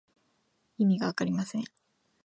[0.79, 1.63] 意味がわかりません。